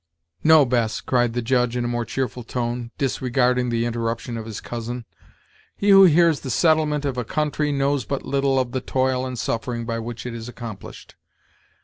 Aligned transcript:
"No, 0.43 0.65
Bess," 0.65 0.99
cried 0.99 1.33
the 1.33 1.43
Judge, 1.43 1.77
in 1.77 1.85
a 1.85 1.87
more 1.87 2.05
cheerful 2.05 2.43
tone, 2.43 2.89
disregarding 2.97 3.69
the 3.69 3.85
interruption 3.85 4.35
of 4.35 4.47
his 4.47 4.59
cousin, 4.59 5.05
"he 5.77 5.89
who 5.89 6.05
hears 6.05 6.37
of 6.39 6.43
the 6.45 6.49
settlement 6.49 7.05
of 7.05 7.19
a 7.19 7.23
country 7.23 7.71
knows 7.71 8.03
but 8.03 8.25
little 8.25 8.57
of 8.57 8.71
the 8.71 8.81
toil 8.81 9.27
and 9.27 9.37
suffering 9.37 9.85
by 9.85 9.99
which 9.99 10.25
it 10.25 10.33
is 10.33 10.49
accomplished. 10.49 11.17